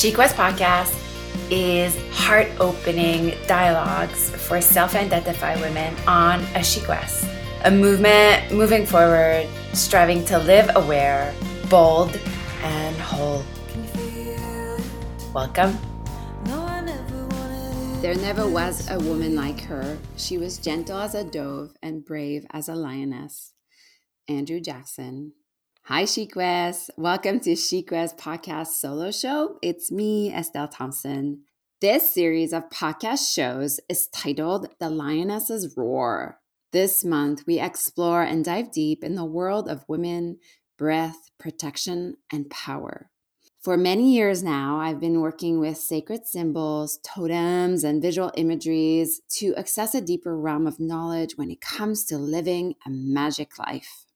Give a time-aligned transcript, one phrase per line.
[0.00, 0.98] Chic West Podcast
[1.50, 7.28] is heart opening dialogues for self identified women on a Chic West,
[7.66, 11.34] a movement moving forward, striving to live aware,
[11.68, 12.18] bold,
[12.62, 13.44] and whole.
[15.34, 15.78] Welcome.
[18.00, 19.98] There never was a woman like her.
[20.16, 23.52] She was gentle as a dove and brave as a lioness.
[24.26, 25.34] Andrew Jackson.
[25.92, 26.92] Hi, Chic West.
[26.96, 29.58] Welcome to Chic West Podcast Solo Show.
[29.60, 31.42] It's me, Estelle Thompson.
[31.80, 36.38] This series of podcast shows is titled The Lioness's Roar.
[36.70, 40.38] This month, we explore and dive deep in the world of women,
[40.78, 43.10] breath, protection, and power.
[43.60, 49.56] For many years now, I've been working with sacred symbols, totems, and visual imageries to
[49.56, 54.06] access a deeper realm of knowledge when it comes to living a magic life.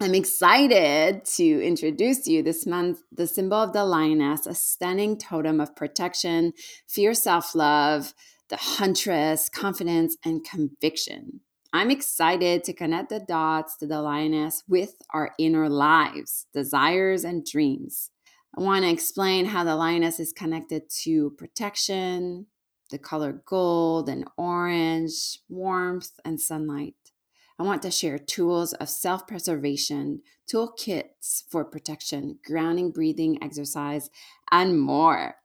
[0.00, 5.60] I'm excited to introduce you this month the symbol of the lioness, a stunning totem
[5.60, 6.52] of protection,
[6.88, 8.12] fierce self love,
[8.48, 11.40] the huntress, confidence, and conviction.
[11.72, 17.46] I'm excited to connect the dots to the lioness with our inner lives, desires, and
[17.46, 18.10] dreams.
[18.58, 22.46] I want to explain how the lioness is connected to protection,
[22.90, 26.94] the color gold and orange, warmth, and sunlight.
[27.58, 34.10] I want to share tools of self preservation, toolkits for protection, grounding, breathing, exercise,
[34.50, 35.36] and more.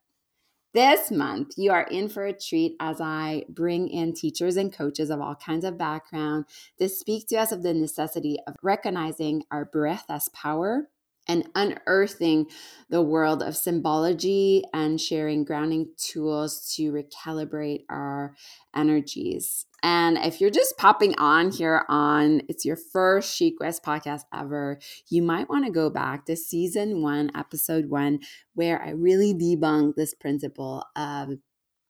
[0.73, 5.09] This month, you are in for a treat as I bring in teachers and coaches
[5.09, 6.45] of all kinds of background
[6.79, 10.89] to speak to us of the necessity of recognizing our breath as power
[11.29, 12.47] and unearthing
[12.89, 18.35] the world of symbology and sharing grounding tools to recalibrate our
[18.75, 19.65] energies.
[19.81, 24.79] And if you're just popping on here on it's your first Chic West podcast ever,
[25.07, 28.19] you might want to go back to season one, episode one,
[28.55, 31.29] where I really debunk this principle of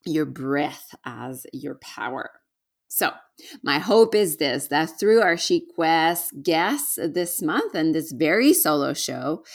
[0.06, 2.30] your breath as your power.
[2.90, 3.12] So,
[3.64, 8.52] my hope is this that through our She West guests this month and this very
[8.52, 9.46] solo show,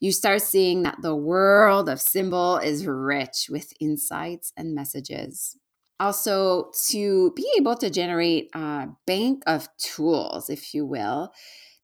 [0.00, 5.58] you start seeing that the world of symbol is rich with insights and messages.
[5.98, 11.32] Also, to be able to generate a bank of tools, if you will,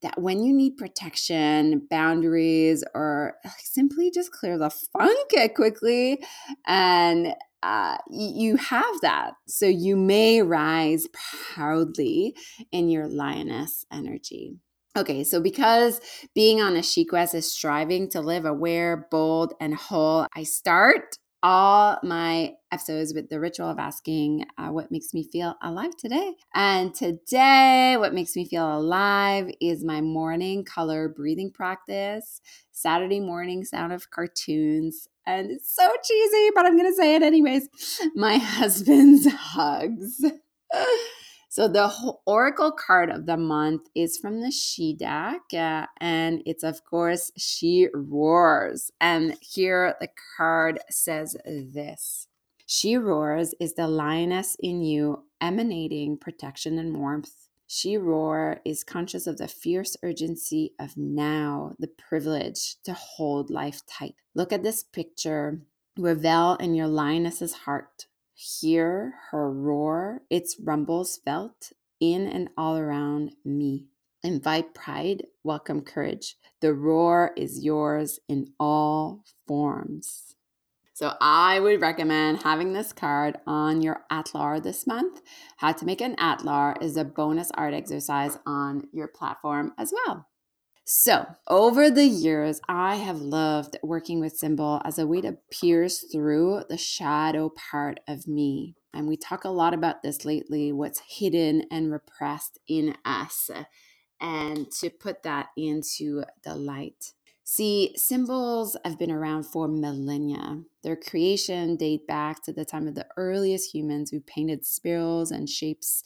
[0.03, 6.23] that when you need protection, boundaries, or simply just clear the funk it quickly
[6.67, 9.33] and uh, you have that.
[9.47, 11.07] So you may rise
[11.53, 12.35] proudly
[12.73, 14.57] in your lioness energy.
[14.97, 16.01] Okay, so because
[16.35, 21.17] being on a Chic West is striving to live aware, bold, and whole, I start
[21.43, 26.35] all my episodes with the ritual of asking uh, what makes me feel alive today.
[26.55, 32.41] And today, what makes me feel alive is my morning color breathing practice,
[32.73, 35.09] Saturday morning sound of cartoons.
[35.27, 37.69] And it's so cheesy, but I'm going to say it anyways.
[38.15, 40.25] My husband's hugs.
[41.53, 41.93] So the
[42.27, 47.33] oracle card of the month is from the She deck, uh, and it's of course
[47.37, 48.93] She Roars.
[49.01, 52.29] And here the card says this:
[52.67, 57.49] She roars is the lioness in you, emanating protection and warmth.
[57.67, 63.83] She roar is conscious of the fierce urgency of now, the privilege to hold life
[63.89, 64.15] tight.
[64.37, 65.63] Look at this picture.
[65.99, 68.07] Revel in your lioness's heart
[68.41, 73.89] hear her roar, its rumbles felt in and all around me.
[74.23, 76.37] Invite pride, welcome courage.
[76.61, 80.37] The roar is yours in all forms.
[80.95, 85.21] So I would recommend having this card on your Atlar this month.
[85.59, 90.30] How to make an Atlar is a bonus art exercise on your platform as well.
[90.93, 96.01] So, over the years, I have loved working with symbol as a way to pierce
[96.01, 98.75] through the shadow part of me.
[98.93, 103.53] And we talk a lot about this lately what's hidden and repressed in us,
[104.21, 107.13] and to put that into the light.
[107.45, 110.63] See, symbols have been around for millennia.
[110.83, 115.49] Their creation date back to the time of the earliest humans who painted spirals and
[115.49, 116.03] shapes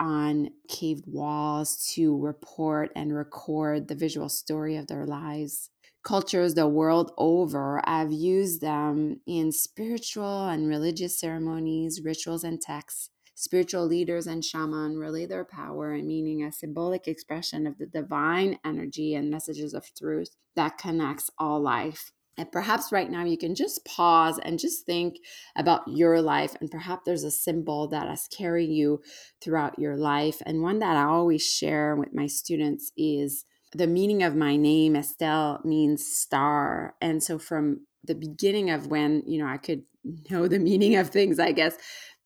[0.00, 5.70] on caved walls to report and record the visual story of their lives.
[6.04, 13.10] Cultures the world over have used them in spiritual and religious ceremonies, rituals, and texts.
[13.34, 18.58] Spiritual leaders and shaman relay their power and meaning as symbolic expression of the divine
[18.64, 22.12] energy and messages of truth that connects all life.
[22.42, 25.18] And perhaps right now you can just pause and just think
[25.54, 26.56] about your life.
[26.60, 29.00] And perhaps there's a symbol that has carried you
[29.40, 30.42] throughout your life.
[30.44, 33.44] And one that I always share with my students is
[33.76, 36.96] the meaning of my name, Estelle, means star.
[37.00, 39.84] And so from the beginning of when, you know, I could
[40.30, 41.76] know the meaning of things, I guess,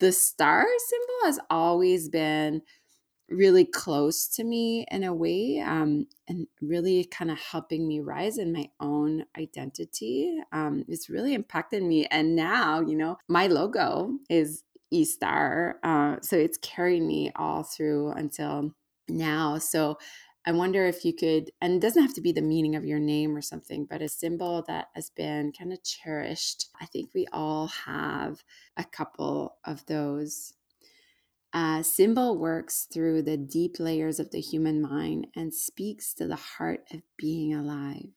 [0.00, 2.62] the star symbol has always been
[3.28, 8.38] really close to me in a way um, and really kind of helping me rise
[8.38, 10.38] in my own identity.
[10.52, 12.06] Um, it's really impacted me.
[12.06, 15.78] And now, you know, my logo is E Star.
[15.82, 18.72] Uh, so it's carried me all through until
[19.08, 19.58] now.
[19.58, 19.98] So
[20.48, 23.00] I wonder if you could, and it doesn't have to be the meaning of your
[23.00, 26.68] name or something, but a symbol that has been kind of cherished.
[26.80, 28.44] I think we all have
[28.76, 30.52] a couple of those.
[31.56, 36.36] Uh, symbol works through the deep layers of the human mind and speaks to the
[36.36, 38.10] heart of being alive.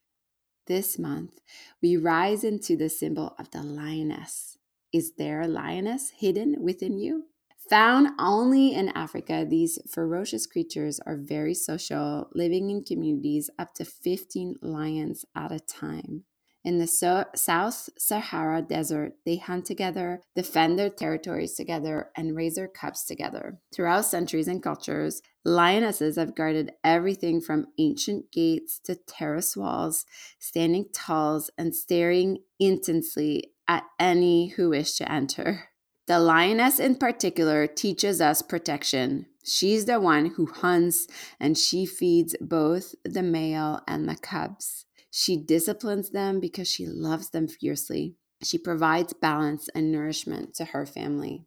[0.68, 1.40] This month,
[1.82, 4.58] we rise into the symbol of the lioness.
[4.92, 7.28] Is there a lioness hidden within you?
[7.70, 13.86] Found only in Africa, these ferocious creatures are very social, living in communities up to
[13.86, 16.26] 15 lions at a time.
[16.64, 22.56] In the so- South Sahara Desert, they hunt together, defend their territories together, and raise
[22.56, 23.60] their cubs together.
[23.74, 30.06] Throughout centuries and cultures, lionesses have guarded everything from ancient gates to terrace walls,
[30.38, 35.70] standing tall and staring intensely at any who wish to enter.
[36.08, 39.28] The lioness, in particular, teaches us protection.
[39.46, 41.08] She's the one who hunts
[41.40, 44.86] and she feeds both the male and the cubs.
[45.12, 48.16] She disciplines them because she loves them fiercely.
[48.44, 51.46] She provides balance and nourishment to her family.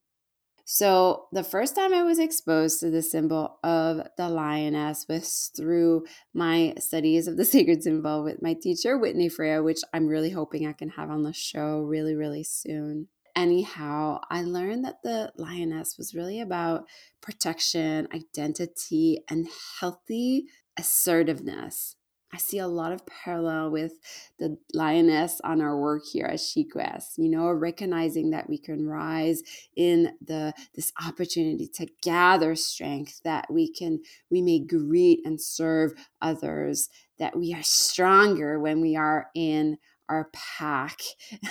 [0.64, 6.06] So, the first time I was exposed to the symbol of the lioness was through
[6.32, 10.66] my studies of the sacred symbol with my teacher, Whitney Freya, which I'm really hoping
[10.66, 15.96] I can have on the show really, really soon anyhow, I learned that the lioness
[15.98, 16.86] was really about
[17.20, 19.48] protection, identity, and
[19.80, 20.46] healthy
[20.78, 21.96] assertiveness.
[22.34, 23.92] I see a lot of parallel with
[24.38, 26.40] the lioness on our work here at
[26.74, 29.42] West, you know, recognizing that we can rise
[29.76, 34.00] in the this opportunity to gather strength, that we can
[34.30, 35.92] we may greet and serve
[36.22, 36.88] others,
[37.18, 39.76] that we are stronger when we are in
[40.08, 41.00] our pack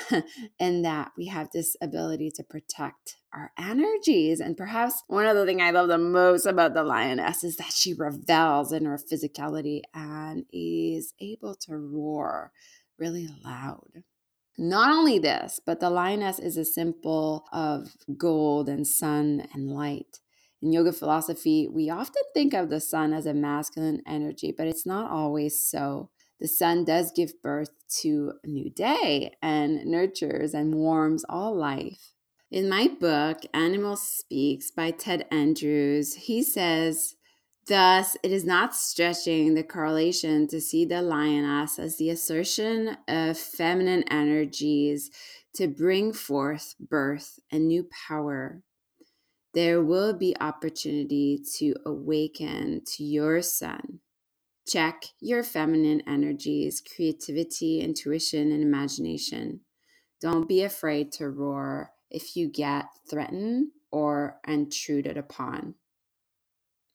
[0.60, 4.40] and that we have this ability to protect our energies.
[4.40, 7.74] And perhaps one of the things I love the most about the lioness is that
[7.74, 12.52] she revels in her physicality and is able to roar
[12.98, 14.04] really loud.
[14.58, 20.20] Not only this, but the lioness is a symbol of gold and sun and light.
[20.62, 24.86] In yoga philosophy, we often think of the sun as a masculine energy, but it's
[24.86, 27.70] not always so the sun does give birth
[28.02, 32.11] to a new day and nurtures and warms all life.
[32.52, 37.16] In my book, Animal Speaks by Ted Andrews, he says,
[37.68, 43.38] Thus, it is not stretching the correlation to see the lioness as the assertion of
[43.38, 45.12] feminine energies
[45.56, 48.62] to bring forth birth and new power.
[49.54, 54.00] There will be opportunity to awaken to your sun
[54.68, 59.62] Check your feminine energies, creativity, intuition, and imagination.
[60.22, 65.76] Don't be afraid to roar if you get threatened or intruded upon.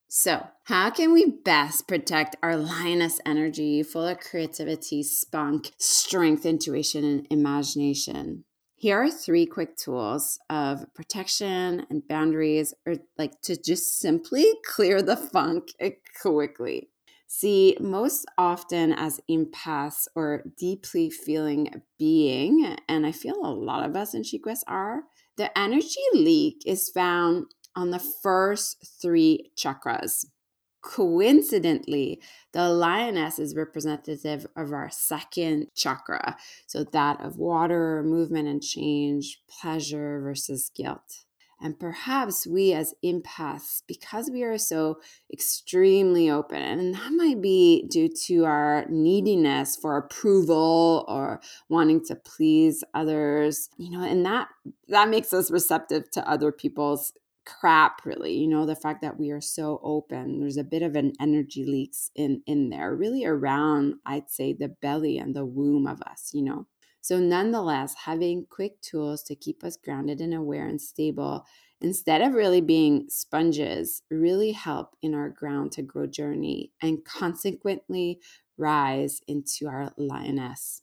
[0.08, 7.04] So, how can we best protect our lioness energy full of creativity, spunk, strength, intuition,
[7.04, 8.44] and imagination?
[8.76, 15.02] Here are three quick tools of protection and boundaries, or like to just simply clear
[15.02, 15.72] the funk
[16.20, 16.90] quickly.
[17.28, 23.96] See, most often as empaths or deeply feeling being, and I feel a lot of
[23.96, 25.02] us in Chic West are,
[25.36, 30.24] the energy leak is found on the first three chakras.
[30.82, 36.36] Coincidentally, the lioness is representative of our second chakra,
[36.68, 41.25] so that of water, movement and change, pleasure versus guilt.
[41.60, 45.00] And perhaps we as empaths, because we are so
[45.32, 52.16] extremely open, and that might be due to our neediness for approval or wanting to
[52.16, 54.48] please others, you know, and that
[54.88, 57.12] that makes us receptive to other people's
[57.46, 60.40] crap really you know the fact that we are so open.
[60.40, 64.68] There's a bit of an energy leaks in in there really around i'd say the
[64.68, 66.66] belly and the womb of us you know
[67.06, 71.46] so, nonetheless, having quick tools to keep us grounded and aware and stable
[71.80, 78.18] instead of really being sponges really help in our ground to grow journey and consequently
[78.58, 80.82] rise into our lioness.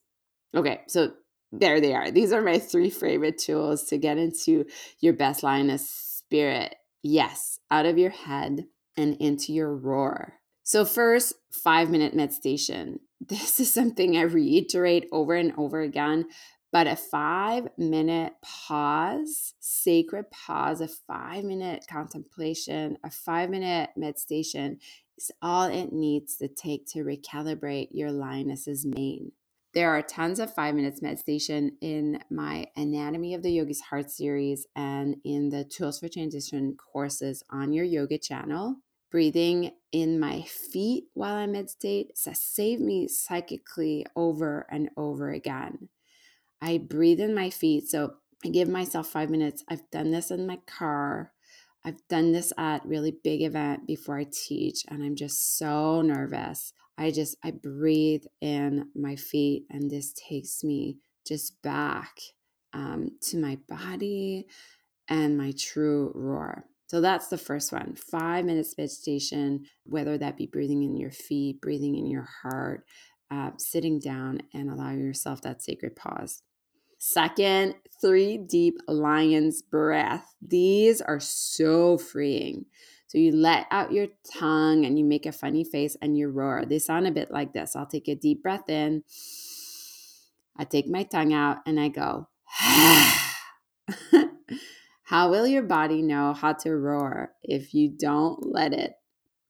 [0.56, 1.12] Okay, so
[1.51, 2.10] there they are.
[2.10, 4.65] These are my three favorite tools to get into
[5.01, 6.74] your best lioness spirit.
[7.01, 10.39] Yes, out of your head and into your roar.
[10.63, 13.00] So, first, five minute meditation.
[13.25, 16.25] This is something I reiterate over and over again,
[16.74, 24.79] But a five minute pause, sacred pause, a five minute contemplation, a five minute meditation
[25.17, 29.32] is all it needs to take to recalibrate your lioness's mane.
[29.74, 34.67] There are tons of five minutes meditation in my Anatomy of the Yogi's Heart series
[34.75, 38.83] and in the Tools for Transition courses on your yoga channel.
[39.13, 45.89] Breathing in my feet while I meditate has saved me psychically over and over again.
[46.60, 47.88] I breathe in my feet.
[47.88, 49.63] So I give myself five minutes.
[49.70, 51.32] I've done this in my car.
[51.86, 56.74] I've done this at really big event before I teach, and I'm just so nervous.
[56.98, 62.17] I just I breathe in my feet, and this takes me just back
[62.74, 64.48] um, to my body
[65.08, 66.65] and my true roar.
[66.88, 67.96] So that's the first one.
[67.96, 72.86] Five minutes meditation, whether that be breathing in your feet, breathing in your heart,
[73.32, 76.44] uh, sitting down, and allowing yourself that sacred pause.
[77.00, 80.36] Second, three deep lion's breath.
[80.42, 82.66] These are so freeing.
[83.08, 86.63] So you let out your tongue and you make a funny face and you roar.
[86.66, 87.75] They sound a bit like this.
[87.75, 89.04] I'll take a deep breath in.
[90.58, 92.30] I take my tongue out and I go,
[95.13, 98.96] How will your body know how to roar if you don't let it?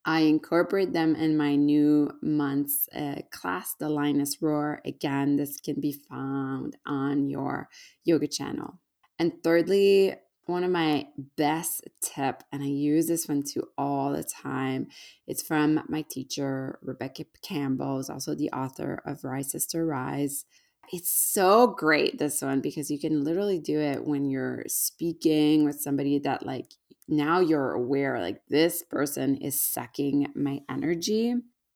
[0.03, 4.81] I incorporate them in my new month's uh, class, the Lioness Roar.
[4.83, 7.69] Again, this can be found on your
[8.03, 8.81] yoga channel.
[9.17, 10.15] And thirdly,
[10.47, 14.87] one of my best tip and i use this one too all the time
[15.25, 20.43] it's from my teacher rebecca campbell who's also the author of rise sister rise
[20.91, 25.79] it's so great this one because you can literally do it when you're speaking with
[25.79, 26.73] somebody that like
[27.07, 31.35] now you're aware like this person is sucking my energy.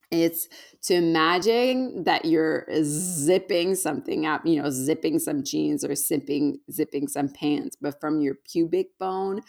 [0.10, 0.48] It's
[0.84, 7.10] to imagine that you're zipping something up, you know, zipping some jeans or zipping zipping
[7.10, 9.42] some pants, but from your pubic bone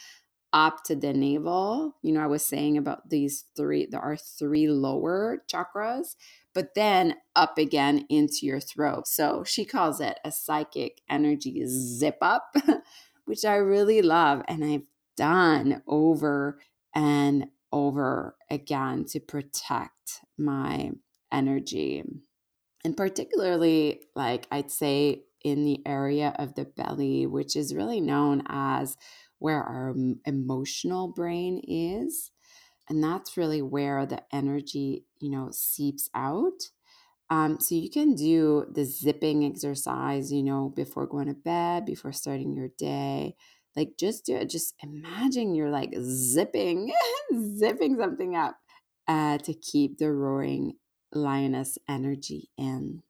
[0.52, 1.96] up to the navel.
[2.02, 6.16] You know, I was saying about these three, there are three lower chakras,
[6.54, 9.06] but then up again into your throat.
[9.06, 12.54] So she calls it a psychic energy zip up,
[13.24, 14.42] which I really love.
[14.48, 14.86] And I've
[15.16, 16.58] done over
[16.94, 20.92] and over again to protect my
[21.32, 22.02] energy.
[22.84, 28.42] And particularly, like I'd say, in the area of the belly, which is really known
[28.48, 28.96] as
[29.38, 32.30] where our emotional brain is.
[32.88, 36.70] And that's really where the energy, you know, seeps out.
[37.30, 42.12] Um, so you can do the zipping exercise, you know, before going to bed, before
[42.12, 43.36] starting your day,
[43.76, 44.48] like just do it.
[44.48, 46.92] Just imagine you're like zipping,
[47.56, 48.56] zipping something up
[49.06, 50.74] uh, to keep the roaring
[51.12, 53.02] lioness energy in.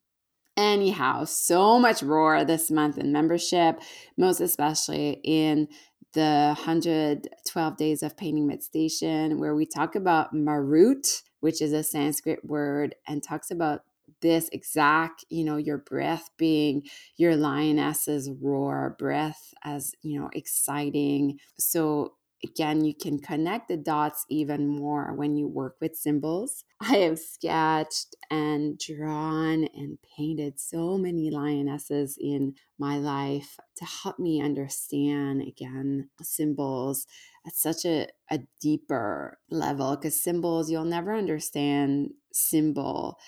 [0.57, 3.81] Anyhow, so much roar this month in membership,
[4.17, 5.69] most especially in
[6.15, 12.45] the 112 days of painting meditation, where we talk about marut, which is a Sanskrit
[12.45, 13.83] word, and talks about
[14.21, 16.83] this exact, you know, your breath being
[17.17, 21.39] your lioness's roar, breath as, you know, exciting.
[21.59, 26.65] So again, you can connect the dots even more when you work with symbols.
[26.81, 34.19] I have sketched and drawn and painted so many lionesses in my life to help
[34.19, 37.07] me understand again symbols
[37.47, 43.19] at such a, a deeper level because symbols you'll never understand symbol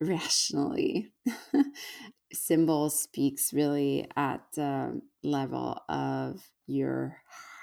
[0.00, 1.12] rationally.
[2.32, 7.16] Symbol speaks really at the level of your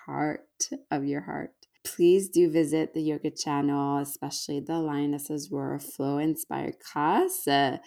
[0.05, 0.47] heart,
[0.91, 1.51] of your heart.
[1.83, 7.47] Please do visit the yoga channel, especially the Lioness's Roar Flow Inspired class.
[7.47, 7.77] Uh,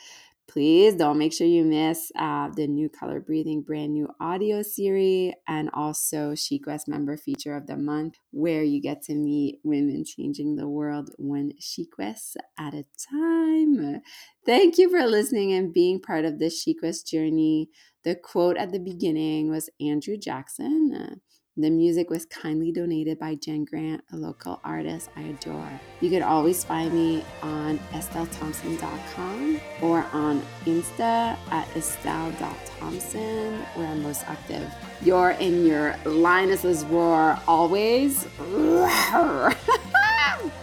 [0.48, 5.34] please don't make sure you miss uh, the new color breathing brand new audio series
[5.46, 10.04] and also Chic West member feature of the month where you get to meet women
[10.06, 14.00] changing the world one Chic West at a time
[14.46, 17.68] thank you for listening and being part of this Chic West journey
[18.04, 21.20] the quote at the beginning was andrew jackson
[21.58, 25.80] the music was kindly donated by Jen Grant, a local artist I adore.
[26.00, 34.22] You can always find me on estellethompson.com or on Insta at estelle.thompson, where I'm most
[34.28, 34.72] active.
[35.02, 38.24] You're in your Lioness's roar always.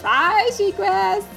[0.02, 1.28] Bye, Chic West.